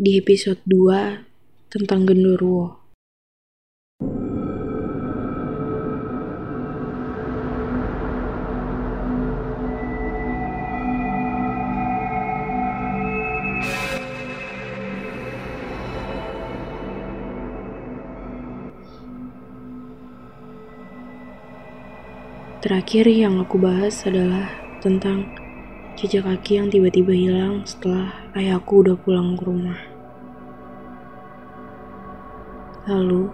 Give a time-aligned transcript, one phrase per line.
[0.00, 2.80] di episode 2 tentang genderuwo.
[22.64, 24.48] Terakhir yang aku bahas adalah
[24.80, 25.28] tentang
[26.00, 29.89] jejak kaki yang tiba-tiba hilang setelah ayahku udah pulang ke rumah.
[32.90, 33.30] Lalu,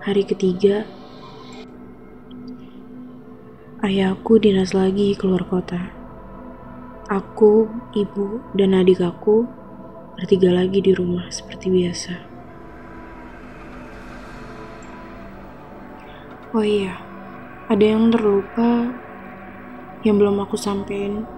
[0.00, 0.88] hari ketiga,
[3.84, 5.92] ayahku dinas lagi keluar kota.
[7.12, 9.44] Aku, ibu, dan adik aku
[10.16, 12.14] bertiga lagi di rumah seperti biasa.
[16.56, 16.96] Oh iya,
[17.68, 18.88] ada yang terlupa
[20.00, 21.28] yang belum aku sampein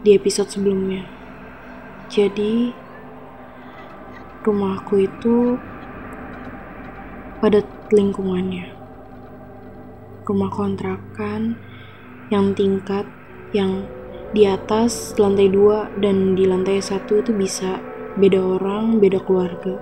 [0.00, 1.04] di episode sebelumnya.
[2.08, 2.85] Jadi,
[4.46, 5.58] rumahku itu
[7.42, 8.70] pada lingkungannya.
[10.22, 11.58] Rumah kontrakan
[12.30, 13.10] yang tingkat
[13.50, 13.86] yang
[14.30, 17.82] di atas lantai dua dan di lantai satu itu bisa
[18.14, 19.78] beda orang, beda keluarga.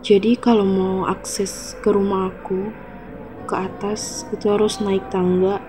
[0.00, 2.72] Jadi kalau mau akses ke rumah aku
[3.44, 5.60] ke atas itu harus naik tangga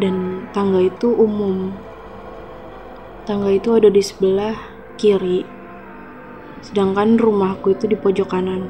[0.00, 1.74] dan tangga itu umum.
[3.28, 4.56] Tangga itu ada di sebelah
[4.96, 5.59] kiri.
[6.60, 8.68] Sedangkan rumahku itu di pojok kanan.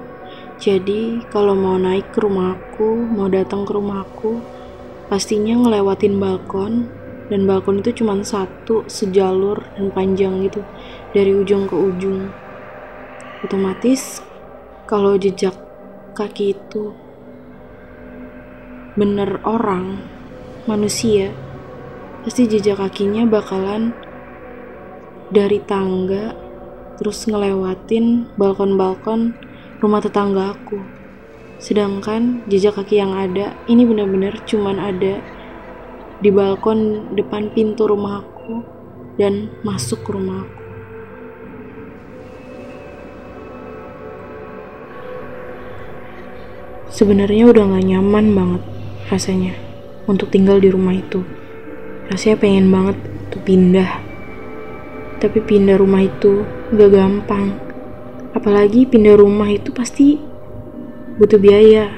[0.61, 4.45] Jadi kalau mau naik ke rumahku, mau datang ke rumahku,
[5.09, 6.87] pastinya ngelewatin balkon
[7.31, 10.61] dan balkon itu cuma satu sejalur dan panjang gitu
[11.15, 12.31] dari ujung ke ujung.
[13.41, 14.21] Otomatis
[14.85, 15.55] kalau jejak
[16.13, 16.93] kaki itu
[18.99, 20.03] bener orang,
[20.67, 21.33] manusia,
[22.27, 23.95] pasti jejak kakinya bakalan
[25.31, 26.37] dari tangga
[27.01, 29.33] terus ngelewatin balkon-balkon
[29.81, 30.85] rumah tetangga aku.
[31.57, 35.25] Sedangkan jejak kaki yang ada ini benar-benar cuman ada
[36.21, 38.61] di balkon depan pintu rumah aku
[39.17, 40.61] dan masuk ke rumah aku.
[46.93, 48.63] Sebenarnya udah gak nyaman banget
[49.09, 49.57] rasanya
[50.05, 51.25] untuk tinggal di rumah itu.
[52.13, 52.97] Rasanya pengen banget
[53.33, 54.10] tuh pindah.
[55.21, 57.55] Tapi pindah rumah itu gak gampang.
[58.33, 60.17] Apalagi pindah rumah itu pasti
[61.21, 61.93] butuh biaya.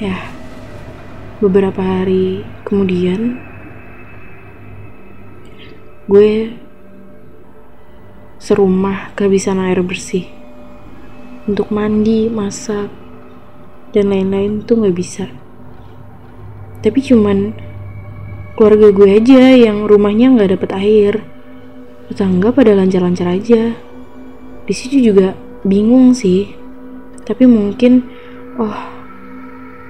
[0.00, 0.16] Ya,
[1.44, 3.36] beberapa hari kemudian
[6.08, 6.56] gue
[8.40, 10.24] serumah kehabisan air bersih
[11.44, 12.88] untuk mandi, masak,
[13.92, 15.28] dan lain-lain tuh nggak bisa.
[16.80, 17.52] Tapi cuman
[18.60, 21.24] keluarga gue aja yang rumahnya nggak dapet air.
[22.12, 23.72] Tetangga pada lancar-lancar aja.
[24.68, 25.32] Di situ juga
[25.64, 26.52] bingung sih.
[27.24, 28.04] Tapi mungkin,
[28.60, 28.76] oh,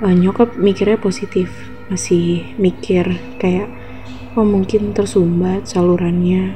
[0.06, 1.50] uh, nyokap mikirnya positif.
[1.90, 3.66] Masih mikir kayak,
[4.38, 6.54] oh mungkin tersumbat salurannya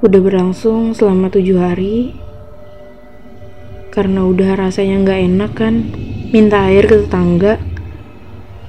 [0.00, 2.16] Udah berlangsung selama tujuh hari
[3.92, 5.74] Karena udah rasanya nggak enak kan
[6.32, 7.60] Minta air ke tetangga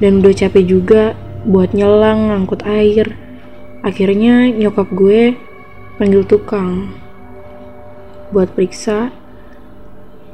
[0.02, 1.14] Dan udah capek juga
[1.46, 3.14] buat nyelang ngangkut air.
[3.86, 5.34] Akhirnya nyokap gue
[5.98, 6.94] panggil tukang
[8.34, 9.14] Buat periksa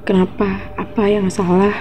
[0.07, 1.75] Kenapa, apa yang salah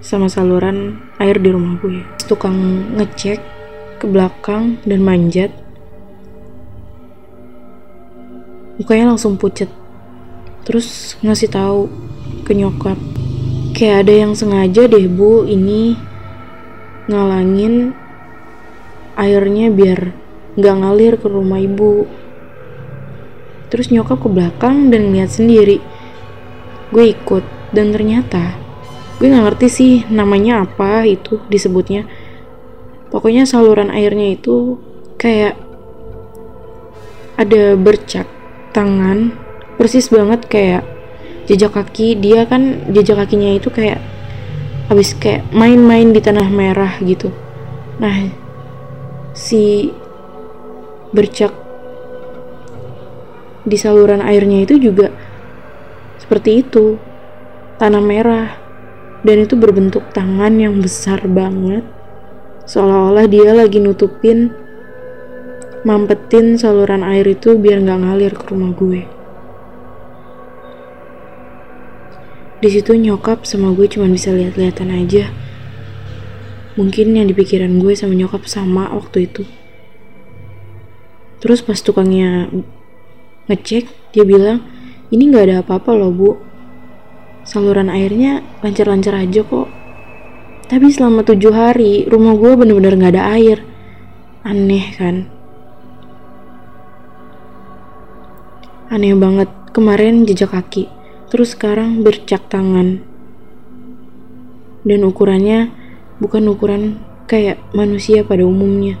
[0.00, 2.00] Sama saluran air di rumah gue.
[2.24, 2.56] Tukang
[2.96, 3.40] ngecek
[4.00, 5.52] ke belakang dan manjat
[8.80, 9.68] mukanya langsung pucet.
[10.64, 11.92] Terus ngasih tahu
[12.48, 12.96] ke nyokap
[13.72, 15.96] kayak ada yang sengaja deh bu ini
[17.10, 17.96] ngalangin
[19.18, 20.14] airnya biar
[20.54, 22.06] nggak ngalir ke rumah ibu.
[23.70, 25.78] Terus nyokap ke belakang dan lihat sendiri.
[26.90, 28.58] Gue ikut dan ternyata
[29.20, 32.08] gue nggak ngerti sih namanya apa itu disebutnya.
[33.10, 34.78] Pokoknya saluran airnya itu
[35.18, 35.58] kayak
[37.40, 38.26] ada bercak
[38.70, 39.34] tangan
[39.80, 40.82] persis banget kayak
[41.50, 43.98] jejak kaki dia kan jejak kakinya itu kayak
[44.86, 47.34] habis kayak main-main di tanah merah gitu.
[47.98, 48.30] Nah
[49.34, 49.90] si
[51.10, 51.50] bercak
[53.66, 55.10] di saluran airnya itu juga
[56.22, 56.94] seperti itu
[57.82, 58.48] tanah merah.
[59.20, 61.84] Dan itu berbentuk tangan yang besar banget.
[62.64, 64.48] Seolah-olah dia lagi nutupin
[65.84, 69.19] mampetin saluran air itu biar nggak ngalir ke rumah gue.
[72.60, 75.32] Di situ nyokap sama gue cuma bisa lihat-lihatan aja.
[76.78, 79.42] mungkin yang di pikiran gue sama nyokap sama waktu itu.
[81.40, 82.52] Terus pas tukangnya
[83.48, 84.64] ngecek dia bilang
[85.08, 86.30] ini nggak ada apa-apa loh bu.
[87.48, 89.68] Saluran airnya lancar-lancar aja kok.
[90.68, 93.64] Tapi selama tujuh hari rumah gue bener-bener nggak ada air.
[94.44, 95.16] Aneh kan?
[98.92, 99.48] Aneh banget.
[99.74, 100.99] Kemarin jejak kaki
[101.30, 103.06] terus sekarang bercak tangan.
[104.82, 105.70] Dan ukurannya
[106.18, 106.98] bukan ukuran
[107.30, 108.98] kayak manusia pada umumnya.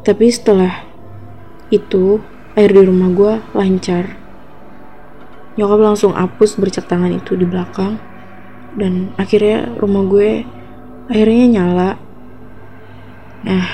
[0.00, 0.88] Tapi setelah
[1.68, 2.24] itu
[2.56, 4.16] air di rumah gue lancar.
[5.60, 8.00] Nyokap langsung hapus bercak tangan itu di belakang.
[8.72, 10.48] Dan akhirnya rumah gue
[11.12, 11.90] akhirnya nyala.
[13.44, 13.66] Nah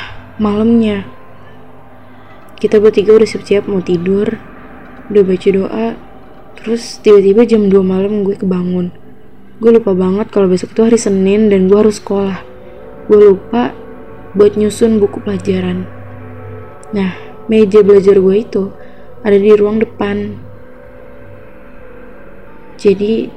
[0.43, 1.07] malamnya.
[2.59, 4.56] Kita bertiga udah siap-siap mau tidur
[5.13, 5.89] udah baca doa
[6.57, 8.91] terus tiba-tiba jam 2 malam gue kebangun
[9.61, 12.43] gue lupa banget kalau besok itu hari Senin dan gue harus sekolah
[13.07, 13.77] gue lupa
[14.37, 15.87] buat nyusun buku pelajaran
[16.91, 17.15] nah
[17.47, 18.73] meja belajar gue itu
[19.23, 20.37] ada di ruang depan
[22.77, 23.33] jadi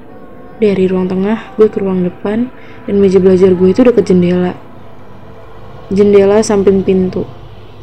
[0.60, 2.52] dari ruang tengah gue ke ruang depan
[2.86, 4.54] dan meja belajar gue itu deket jendela.
[5.90, 7.24] Jendela samping pintu.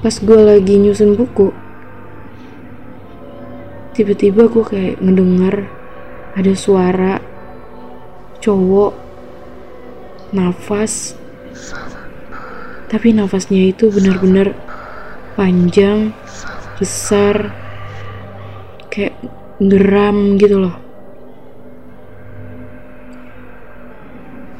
[0.05, 1.51] Pas gue lagi nyusun buku,
[3.97, 5.73] tiba-tiba gue kayak ngedengar
[6.37, 7.17] ada suara
[8.45, 8.93] cowok
[10.37, 11.17] nafas
[12.93, 14.53] tapi nafasnya itu benar-benar
[15.33, 16.13] panjang
[16.77, 17.57] besar
[18.93, 19.17] kayak
[19.57, 20.77] geram gitu loh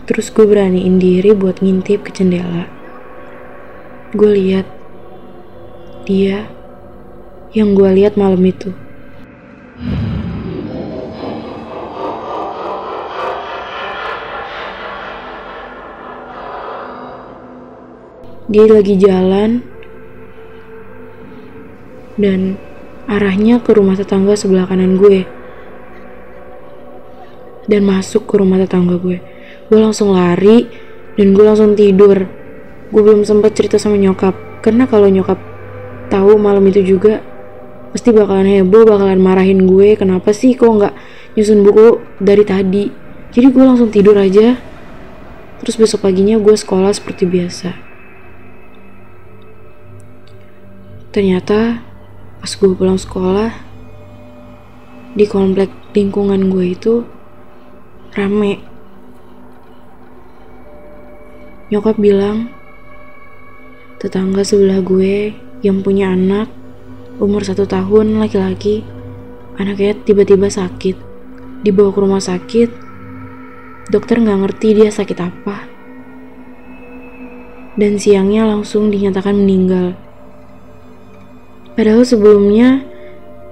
[0.07, 2.71] Terus gue beraniin diri buat ngintip ke jendela.
[4.15, 4.71] Gue lihat
[6.07, 6.47] dia
[7.51, 8.71] yang gue lihat malam itu.
[18.57, 19.61] Dia lagi jalan
[22.17, 22.57] dan
[23.05, 25.29] arahnya ke rumah tetangga sebelah kanan gue.
[27.69, 29.21] Dan masuk ke rumah tetangga gue.
[29.69, 30.73] Gue langsung lari
[31.21, 32.25] dan gue langsung tidur.
[32.89, 34.33] Gue belum sempat cerita sama nyokap.
[34.65, 35.37] Karena kalau nyokap
[36.09, 37.21] tahu malam itu juga
[37.93, 40.01] pasti bakalan heboh bakalan marahin gue.
[40.01, 40.97] Kenapa sih kok nggak
[41.37, 42.89] nyusun buku dari tadi?
[43.37, 44.57] Jadi gue langsung tidur aja.
[45.61, 47.86] Terus besok paginya gue sekolah seperti biasa
[51.17, 51.81] ternyata
[52.45, 53.49] pas gue pulang sekolah
[55.17, 57.09] di komplek lingkungan gue itu
[58.13, 58.61] rame.
[61.73, 62.53] Nyokap bilang,
[63.97, 65.33] tetangga sebelah gue
[65.65, 66.53] yang punya anak
[67.17, 68.85] umur satu tahun laki-laki,
[69.57, 71.01] anaknya tiba-tiba sakit,
[71.65, 72.69] dibawa ke rumah sakit,
[73.89, 75.65] dokter nggak ngerti dia sakit apa,
[77.81, 80.06] dan siangnya langsung dinyatakan meninggal.
[81.77, 82.83] Padahal sebelumnya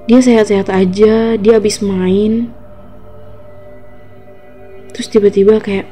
[0.08, 2.48] dia sehat-sehat aja, dia habis main,
[4.96, 5.88] terus tiba-tiba kayak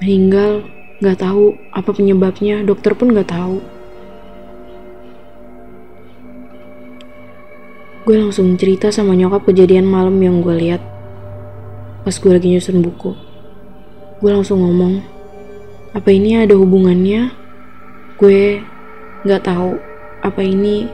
[0.00, 0.64] meninggal
[0.96, 3.60] Gak tahu apa penyebabnya, dokter pun gak tahu.
[8.08, 10.80] Gue langsung cerita sama nyokap kejadian malam yang gue lihat
[12.00, 13.12] pas gue lagi nyusun buku.
[14.24, 15.04] Gue langsung ngomong,
[15.92, 17.28] apa ini ada hubungannya?
[18.16, 18.64] Gue
[19.28, 19.76] gak tahu
[20.24, 20.88] apa ini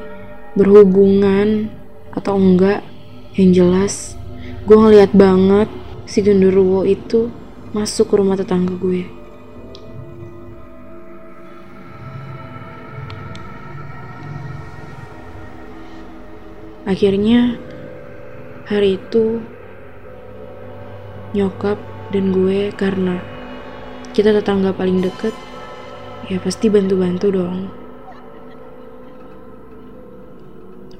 [0.56, 1.72] berhubungan
[2.12, 2.84] atau enggak.
[3.32, 3.94] Yang jelas,
[4.68, 5.68] gue ngeliat banget
[6.04, 7.32] si genderuwo itu
[7.72, 9.08] masuk ke rumah tetangga gue.
[16.84, 17.56] Akhirnya
[18.68, 19.40] hari itu
[21.32, 21.80] nyokap
[22.12, 23.16] dan gue karena
[24.12, 25.32] kita tetangga paling deket
[26.28, 27.81] ya pasti bantu-bantu dong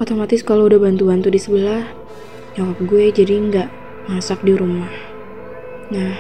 [0.01, 1.85] otomatis kalau udah bantu-bantu di sebelah
[2.57, 3.69] nyokap gue jadi nggak
[4.09, 4.93] masak di rumah.
[5.93, 6.17] Nah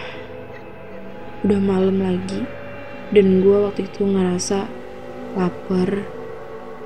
[1.42, 2.44] udah malam lagi
[3.12, 4.68] dan gue waktu itu ngerasa
[5.36, 6.04] lapar.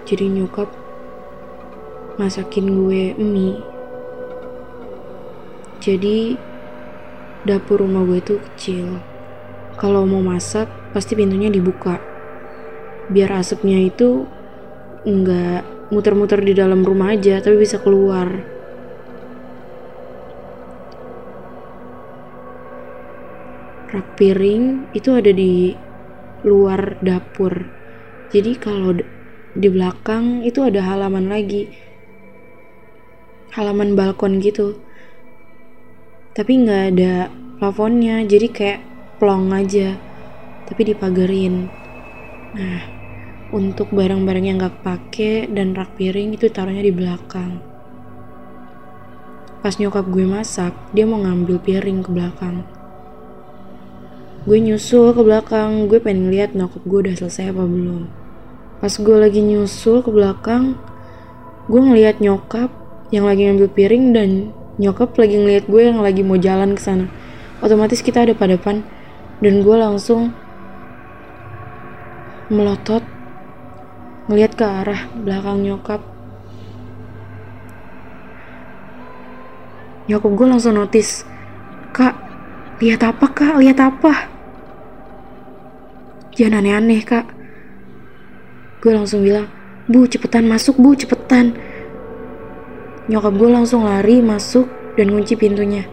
[0.07, 0.71] Jadi nyokap
[2.19, 3.59] masakin gue mie.
[5.83, 6.39] Jadi
[7.47, 8.99] dapur rumah gue itu kecil.
[9.79, 12.01] Kalau mau masak pasti pintunya dibuka.
[13.07, 14.27] Biar asapnya itu
[15.07, 18.27] nggak muter-muter di dalam rumah aja tapi bisa keluar.
[23.87, 25.71] Rak piring itu ada di
[26.43, 27.71] luar dapur.
[28.35, 28.99] Jadi kalau
[29.55, 31.71] di belakang itu ada halaman lagi.
[33.55, 34.75] Halaman balkon gitu.
[36.35, 38.81] Tapi nggak ada plafonnya jadi kayak
[39.17, 39.97] plong aja
[40.67, 41.71] tapi dipagerin.
[42.53, 42.96] Nah
[43.57, 47.57] untuk barang-barang yang gak kepake dan rak piring itu taruhnya di belakang.
[49.65, 52.69] Pas nyokap gue masak dia mau ngambil piring ke belakang.
[54.45, 58.13] Gue nyusul ke belakang gue pengen lihat nyokap gue udah selesai apa belum.
[58.85, 60.77] Pas gue lagi nyusul ke belakang
[61.73, 62.69] gue ngeliat nyokap
[63.09, 64.31] yang lagi ngambil piring dan
[64.77, 67.09] nyokap lagi ngeliat gue yang lagi mau jalan ke sana.
[67.65, 68.85] Otomatis kita ada pada depan
[69.41, 70.37] dan gue langsung
[72.53, 73.16] melotot
[74.27, 76.03] ngeliat ke arah belakang nyokap.
[80.11, 81.23] Nyokap gue langsung notice
[81.95, 82.15] kak
[82.83, 83.55] lihat apa kak?
[83.63, 84.13] Lihat apa?
[86.35, 87.27] Jangan aneh-aneh kak.
[88.83, 89.47] Gue langsung bilang
[89.87, 91.55] bu cepetan masuk bu cepetan.
[93.07, 94.67] Nyokap gue langsung lari masuk
[94.99, 95.87] dan kunci pintunya.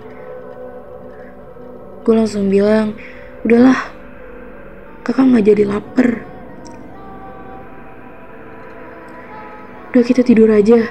[2.01, 2.97] Gue langsung bilang
[3.45, 3.77] udahlah
[5.05, 6.32] kakak nggak jadi lapar
[9.93, 10.89] udah kita tidur aja.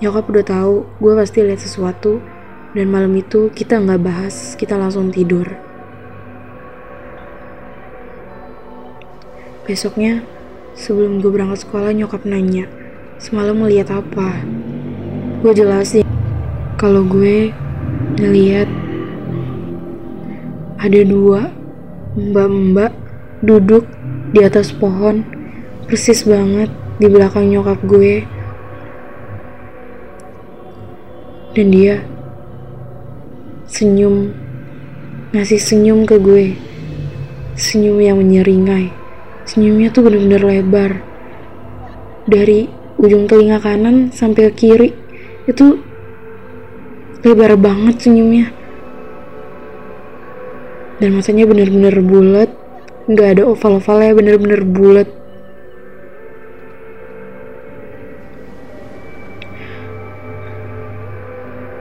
[0.00, 2.24] Nyokap udah tahu gue pasti lihat sesuatu
[2.72, 5.44] dan malam itu kita nggak bahas kita langsung tidur.
[9.68, 10.24] Besoknya
[10.72, 12.64] sebelum gue berangkat sekolah nyokap nanya
[13.20, 14.40] semalam ngeliat apa?
[15.44, 16.08] Gue jelasin
[16.80, 17.52] kalau gue
[18.16, 18.72] ngeliat
[20.80, 21.52] ada dua
[22.16, 22.96] mbak-mbak
[23.44, 23.84] duduk
[24.32, 25.28] di atas pohon
[25.84, 28.26] persis banget di belakang nyokap gue.
[31.54, 32.02] Dan dia
[33.70, 34.34] senyum
[35.30, 36.58] ngasih senyum ke gue.
[37.54, 38.90] Senyum yang menyeringai.
[39.46, 40.92] Senyumnya tuh bener-bener lebar.
[42.28, 44.90] Dari ujung telinga kanan sampai ke kiri
[45.46, 45.78] itu
[47.22, 48.50] lebar banget senyumnya.
[50.98, 52.50] Dan matanya bener-bener bulat.
[53.08, 55.17] Nggak ada oval-ovalnya bener-bener bulat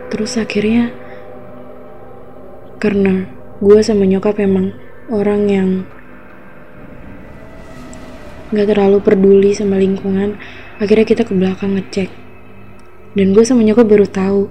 [0.07, 0.95] terus akhirnya
[2.77, 4.69] karena gue sama nyokap emang
[5.09, 5.69] orang yang
[8.53, 10.39] nggak terlalu peduli sama lingkungan
[10.77, 12.09] akhirnya kita ke belakang ngecek.
[13.17, 14.41] Dan gue sama nyokap baru tahu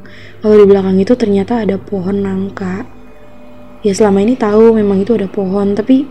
[0.43, 2.83] kalau di belakang itu ternyata ada pohon nangka.
[3.87, 6.03] Ya selama ini tahu memang itu ada pohon tapi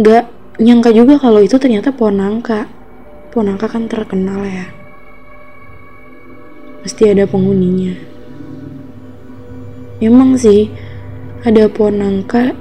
[0.00, 0.24] nggak
[0.64, 2.72] nyangka juga kalau itu ternyata pohon nangka.
[3.30, 4.72] Pohon nangka kan terkenal ya.
[6.80, 8.13] Pasti ada penghuninya
[10.02, 10.70] memang sih
[11.44, 12.56] ada pohon nangka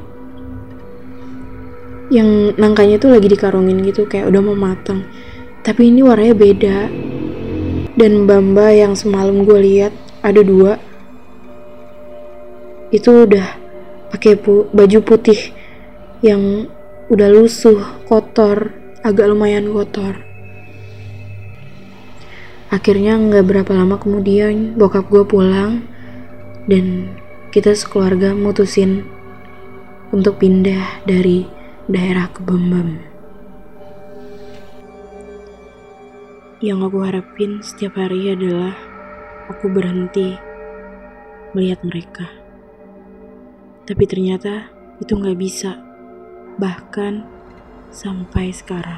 [2.14, 5.08] yang nangkanya tuh lagi dikarungin gitu kayak udah mau matang.
[5.64, 6.78] Tapi ini warnanya beda.
[7.94, 9.94] Dan bamba yang semalam gue lihat
[10.26, 10.82] ada dua.
[12.94, 13.48] Itu udah
[14.14, 15.54] pakai pu baju putih
[16.22, 16.70] yang
[17.10, 20.22] udah lusuh, kotor, agak lumayan kotor.
[22.74, 25.86] Akhirnya nggak berapa lama kemudian bokap gue pulang
[26.66, 27.14] dan
[27.54, 29.06] kita sekeluarga mutusin
[30.10, 31.46] untuk pindah dari
[31.86, 32.98] daerah Kebambam.
[36.66, 38.74] Yang aku harapin setiap hari adalah
[39.54, 40.34] aku berhenti
[41.54, 42.26] melihat mereka.
[43.86, 45.78] Tapi ternyata itu nggak bisa,
[46.58, 47.22] bahkan
[47.94, 48.98] sampai sekarang.